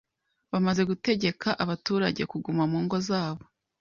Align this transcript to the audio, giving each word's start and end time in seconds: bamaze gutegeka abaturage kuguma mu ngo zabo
bamaze 0.51 0.81
gutegeka 0.89 1.49
abaturage 1.63 2.21
kuguma 2.31 2.63
mu 2.71 2.79
ngo 2.85 2.97
zabo 3.07 3.43